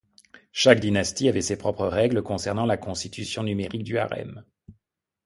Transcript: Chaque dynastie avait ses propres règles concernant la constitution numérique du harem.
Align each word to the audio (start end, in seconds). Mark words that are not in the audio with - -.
Chaque 0.51 0.79
dynastie 0.79 1.29
avait 1.29 1.43
ses 1.43 1.59
propres 1.59 1.85
règles 1.85 2.23
concernant 2.23 2.65
la 2.65 2.75
constitution 2.75 3.43
numérique 3.43 3.83
du 3.83 3.99
harem. 3.99 4.43